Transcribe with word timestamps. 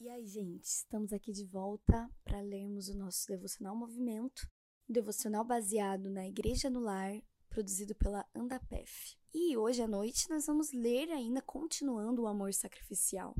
E 0.00 0.08
aí, 0.08 0.28
gente, 0.28 0.64
estamos 0.64 1.12
aqui 1.12 1.32
de 1.32 1.44
volta 1.44 2.08
para 2.22 2.40
lermos 2.40 2.88
o 2.88 2.96
nosso 2.96 3.26
devocional 3.26 3.74
Movimento, 3.74 4.48
um 4.88 4.92
devocional 4.92 5.44
baseado 5.44 6.08
na 6.08 6.24
Igreja 6.24 6.70
no 6.70 6.78
Lar, 6.78 7.20
produzido 7.48 7.96
pela 7.96 8.24
Andapef. 8.32 9.16
E 9.34 9.56
hoje 9.56 9.82
à 9.82 9.88
noite 9.88 10.30
nós 10.30 10.46
vamos 10.46 10.70
ler 10.72 11.10
ainda 11.10 11.42
continuando 11.42 12.22
o 12.22 12.26
amor 12.28 12.54
sacrificial. 12.54 13.34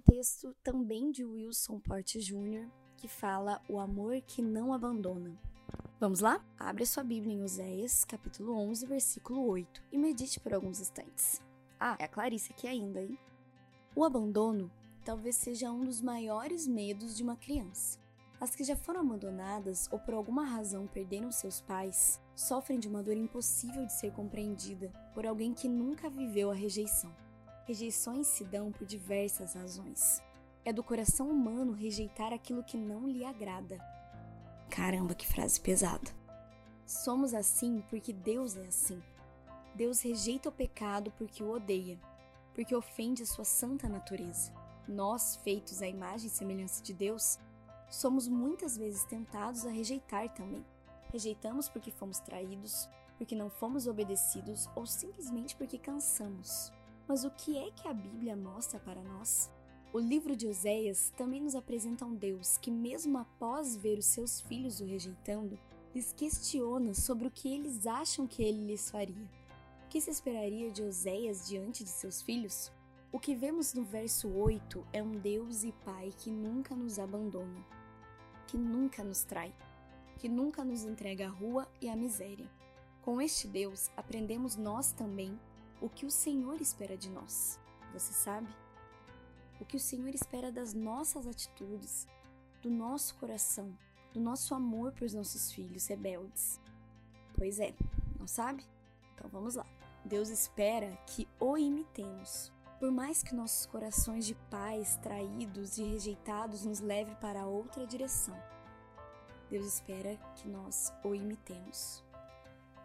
Texto 0.00 0.54
também 0.60 1.12
de 1.12 1.24
Wilson 1.24 1.78
Porte 1.78 2.18
Jr., 2.18 2.68
que 2.96 3.06
fala 3.06 3.62
o 3.68 3.78
amor 3.78 4.20
que 4.22 4.42
não 4.42 4.72
abandona. 4.72 5.38
Vamos 6.00 6.18
lá? 6.18 6.44
Abre 6.58 6.84
sua 6.84 7.04
Bíblia 7.04 7.34
em 7.34 7.42
Oséias, 7.42 8.04
capítulo 8.04 8.54
11, 8.56 8.86
versículo 8.86 9.46
8, 9.46 9.84
e 9.92 9.98
medite 9.98 10.40
por 10.40 10.52
alguns 10.52 10.80
instantes. 10.80 11.40
Ah, 11.78 11.96
é 12.00 12.04
a 12.04 12.08
Clarice 12.08 12.52
aqui 12.52 12.66
ainda, 12.66 13.00
hein? 13.02 13.16
O 13.94 14.04
abandono 14.04 14.68
talvez 15.04 15.36
seja 15.36 15.70
um 15.70 15.84
dos 15.84 16.02
maiores 16.02 16.66
medos 16.66 17.16
de 17.16 17.22
uma 17.22 17.36
criança. 17.36 18.00
As 18.40 18.56
que 18.56 18.64
já 18.64 18.74
foram 18.74 19.00
abandonadas 19.00 19.88
ou 19.92 19.98
por 20.00 20.14
alguma 20.14 20.44
razão 20.44 20.88
perderam 20.88 21.30
seus 21.30 21.60
pais 21.60 22.20
sofrem 22.34 22.80
de 22.80 22.88
uma 22.88 23.02
dor 23.02 23.16
impossível 23.16 23.86
de 23.86 23.92
ser 23.92 24.12
compreendida 24.12 24.90
por 25.14 25.24
alguém 25.24 25.54
que 25.54 25.68
nunca 25.68 26.10
viveu 26.10 26.50
a 26.50 26.54
rejeição. 26.54 27.14
Rejeições 27.70 28.26
se 28.26 28.42
dão 28.42 28.72
por 28.72 28.84
diversas 28.84 29.54
razões. 29.54 30.20
É 30.64 30.72
do 30.72 30.82
coração 30.82 31.30
humano 31.30 31.70
rejeitar 31.70 32.32
aquilo 32.32 32.64
que 32.64 32.76
não 32.76 33.06
lhe 33.06 33.24
agrada. 33.24 33.78
Caramba, 34.68 35.14
que 35.14 35.24
frase 35.24 35.60
pesada. 35.60 36.10
Somos 36.84 37.32
assim 37.32 37.80
porque 37.88 38.12
Deus 38.12 38.56
é 38.56 38.66
assim. 38.66 39.00
Deus 39.72 40.00
rejeita 40.00 40.48
o 40.48 40.52
pecado 40.52 41.12
porque 41.16 41.44
o 41.44 41.52
odeia, 41.52 41.96
porque 42.56 42.74
ofende 42.74 43.22
a 43.22 43.26
sua 43.26 43.44
santa 43.44 43.88
natureza. 43.88 44.52
Nós, 44.88 45.36
feitos 45.36 45.80
à 45.80 45.86
imagem 45.86 46.26
e 46.26 46.30
semelhança 46.30 46.82
de 46.82 46.92
Deus, 46.92 47.38
somos 47.88 48.26
muitas 48.26 48.76
vezes 48.76 49.04
tentados 49.04 49.64
a 49.64 49.70
rejeitar 49.70 50.28
também. 50.30 50.66
Rejeitamos 51.12 51.68
porque 51.68 51.92
fomos 51.92 52.18
traídos, 52.18 52.88
porque 53.16 53.36
não 53.36 53.48
fomos 53.48 53.86
obedecidos 53.86 54.68
ou 54.74 54.86
simplesmente 54.86 55.54
porque 55.54 55.78
cansamos. 55.78 56.72
Mas 57.10 57.24
o 57.24 57.30
que 57.32 57.58
é 57.58 57.72
que 57.72 57.88
a 57.88 57.92
Bíblia 57.92 58.36
mostra 58.36 58.78
para 58.78 59.02
nós? 59.02 59.50
O 59.92 59.98
livro 59.98 60.36
de 60.36 60.46
Oséias 60.46 61.12
também 61.16 61.40
nos 61.40 61.56
apresenta 61.56 62.04
um 62.04 62.14
Deus 62.14 62.56
que, 62.56 62.70
mesmo 62.70 63.18
após 63.18 63.74
ver 63.74 63.98
os 63.98 64.06
seus 64.06 64.40
filhos 64.40 64.80
o 64.80 64.84
rejeitando, 64.84 65.58
lhes 65.92 66.12
questiona 66.12 66.94
sobre 66.94 67.26
o 67.26 67.30
que 67.32 67.52
eles 67.52 67.84
acham 67.84 68.28
que 68.28 68.44
ele 68.44 68.64
lhes 68.64 68.92
faria. 68.92 69.28
O 69.84 69.88
que 69.88 70.00
se 70.00 70.08
esperaria 70.08 70.70
de 70.70 70.84
Oséias 70.84 71.48
diante 71.48 71.82
de 71.82 71.90
seus 71.90 72.22
filhos? 72.22 72.70
O 73.10 73.18
que 73.18 73.34
vemos 73.34 73.74
no 73.74 73.82
verso 73.82 74.28
8 74.28 74.86
é 74.92 75.02
um 75.02 75.10
Deus 75.10 75.64
e 75.64 75.72
Pai 75.84 76.14
que 76.16 76.30
nunca 76.30 76.76
nos 76.76 77.00
abandona, 77.00 77.66
que 78.46 78.56
nunca 78.56 79.02
nos 79.02 79.24
trai, 79.24 79.52
que 80.16 80.28
nunca 80.28 80.62
nos 80.62 80.84
entrega 80.84 81.26
à 81.26 81.28
rua 81.28 81.66
e 81.80 81.88
à 81.88 81.96
miséria. 81.96 82.48
Com 83.02 83.20
este 83.20 83.48
Deus, 83.48 83.90
aprendemos 83.96 84.54
nós 84.54 84.92
também 84.92 85.36
o 85.80 85.88
que 85.88 86.04
o 86.04 86.10
Senhor 86.10 86.60
espera 86.60 86.96
de 86.96 87.10
nós. 87.10 87.58
Você 87.92 88.12
sabe? 88.12 88.48
O 89.60 89.64
que 89.64 89.76
o 89.76 89.80
Senhor 89.80 90.14
espera 90.14 90.52
das 90.52 90.74
nossas 90.74 91.26
atitudes, 91.26 92.06
do 92.62 92.70
nosso 92.70 93.14
coração, 93.16 93.76
do 94.12 94.20
nosso 94.20 94.54
amor 94.54 94.92
para 94.92 95.04
os 95.04 95.14
nossos 95.14 95.52
filhos 95.52 95.86
rebeldes. 95.86 96.60
Pois 97.36 97.58
é, 97.58 97.74
não 98.18 98.26
sabe? 98.26 98.64
Então 99.14 99.28
vamos 99.30 99.54
lá. 99.54 99.66
Deus 100.04 100.28
espera 100.28 100.96
que 101.06 101.28
o 101.38 101.56
imitemos. 101.56 102.52
Por 102.78 102.90
mais 102.90 103.22
que 103.22 103.34
nossos 103.34 103.66
corações 103.66 104.24
de 104.24 104.34
pais 104.50 104.96
traídos 105.02 105.76
e 105.76 105.82
rejeitados 105.82 106.64
nos 106.64 106.80
leve 106.80 107.14
para 107.16 107.46
outra 107.46 107.86
direção, 107.86 108.34
Deus 109.50 109.66
espera 109.66 110.16
que 110.36 110.48
nós 110.48 110.90
o 111.04 111.14
imitemos. 111.14 112.02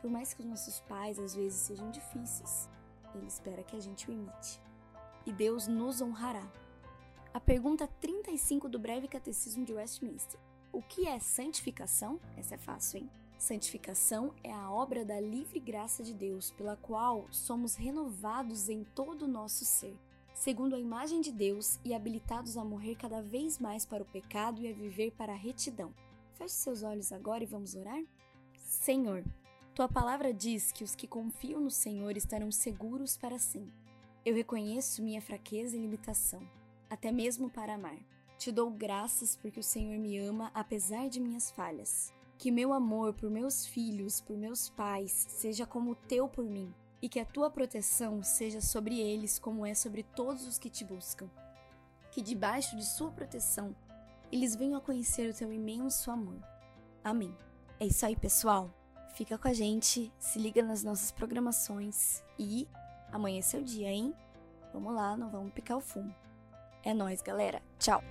Por 0.01 0.11
mais 0.11 0.33
que 0.33 0.41
os 0.41 0.47
nossos 0.47 0.81
pais 0.81 1.17
às 1.17 1.33
vezes 1.33 1.61
sejam 1.61 1.89
difíceis, 1.91 2.69
ele 3.17 3.27
espera 3.27 3.63
que 3.63 3.75
a 3.75 3.79
gente 3.79 4.09
o 4.09 4.13
imite. 4.13 4.61
E 5.25 5.31
Deus 5.31 5.67
nos 5.67 6.01
honrará. 6.01 6.47
A 7.33 7.39
pergunta 7.39 7.87
35 7.99 8.69
do 8.69 8.79
breve 8.79 9.07
catecismo 9.07 9.65
de 9.65 9.73
Westminster. 9.73 10.39
O 10.71 10.81
que 10.81 11.07
é 11.07 11.19
santificação? 11.19 12.19
Essa 12.37 12.55
é 12.55 12.57
fácil, 12.57 12.99
hein? 12.99 13.09
Santificação 13.37 14.33
é 14.43 14.51
a 14.51 14.71
obra 14.71 15.03
da 15.03 15.19
livre 15.19 15.59
graça 15.59 16.03
de 16.03 16.13
Deus, 16.13 16.51
pela 16.51 16.75
qual 16.77 17.25
somos 17.31 17.75
renovados 17.75 18.69
em 18.69 18.83
todo 18.83 19.23
o 19.23 19.27
nosso 19.27 19.65
ser, 19.65 19.95
segundo 20.33 20.75
a 20.75 20.79
imagem 20.79 21.21
de 21.21 21.31
Deus 21.31 21.79
e 21.83 21.93
habilitados 21.93 22.57
a 22.57 22.63
morrer 22.63 22.95
cada 22.95 23.21
vez 23.21 23.59
mais 23.59 23.85
para 23.85 24.03
o 24.03 24.05
pecado 24.05 24.61
e 24.61 24.69
a 24.69 24.73
viver 24.73 25.11
para 25.11 25.33
a 25.33 25.37
retidão. 25.37 25.93
Feche 26.35 26.55
seus 26.55 26.83
olhos 26.83 27.11
agora 27.11 27.43
e 27.43 27.47
vamos 27.47 27.75
orar? 27.75 28.01
Senhor, 28.65 29.23
tua 29.75 29.89
palavra 29.89 30.33
diz 30.33 30.71
que 30.71 30.85
os 30.85 30.95
que 30.95 31.05
confiam 31.05 31.59
no 31.59 31.69
Senhor 31.69 32.15
estarão 32.15 32.49
seguros 32.49 33.17
para 33.17 33.37
sempre. 33.37 33.75
Eu 34.23 34.33
reconheço 34.33 35.03
minha 35.03 35.21
fraqueza 35.21 35.75
e 35.75 35.79
limitação, 35.81 36.41
até 36.89 37.11
mesmo 37.11 37.49
para 37.49 37.73
amar. 37.73 37.97
Te 38.37 38.53
dou 38.53 38.71
graças 38.71 39.35
porque 39.35 39.59
o 39.59 39.63
Senhor 39.63 39.99
me 39.99 40.17
ama 40.17 40.49
apesar 40.53 41.09
de 41.09 41.19
minhas 41.19 41.51
falhas. 41.51 42.13
Que 42.37 42.51
meu 42.51 42.71
amor 42.71 43.13
por 43.15 43.29
meus 43.29 43.65
filhos, 43.65 44.21
por 44.21 44.37
meus 44.37 44.69
pais, 44.69 45.11
seja 45.27 45.65
como 45.65 45.91
o 45.91 45.95
teu 45.95 46.29
por 46.29 46.45
mim, 46.45 46.73
e 47.01 47.09
que 47.09 47.19
a 47.19 47.25
tua 47.25 47.49
proteção 47.49 48.23
seja 48.23 48.61
sobre 48.61 49.01
eles 49.01 49.37
como 49.37 49.65
é 49.65 49.73
sobre 49.73 50.03
todos 50.03 50.47
os 50.47 50.57
que 50.57 50.69
te 50.69 50.85
buscam. 50.85 51.29
Que 52.13 52.21
debaixo 52.21 52.77
de 52.77 52.85
sua 52.85 53.11
proteção 53.11 53.75
eles 54.31 54.55
venham 54.55 54.77
a 54.77 54.81
conhecer 54.81 55.29
o 55.29 55.33
teu 55.35 55.51
imenso 55.51 56.09
amor. 56.09 56.41
Amém. 57.03 57.35
É 57.77 57.85
isso 57.85 58.05
aí, 58.05 58.15
pessoal. 58.15 58.73
Fica 59.15 59.37
com 59.37 59.47
a 59.47 59.53
gente, 59.53 60.11
se 60.19 60.37
liga 60.37 60.61
nas 60.61 60.83
nossas 60.83 61.09
programações 61.09 62.21
e 62.37 62.67
amanhã 63.13 63.39
é 63.39 63.41
seu 63.41 63.63
dia, 63.63 63.87
hein? 63.87 64.13
Vamos 64.73 64.93
lá, 64.93 65.15
não 65.15 65.29
vamos 65.29 65.53
picar 65.53 65.77
o 65.77 65.81
fumo. 65.81 66.13
É 66.83 66.93
nós, 66.93 67.21
galera. 67.21 67.61
Tchau. 67.79 68.03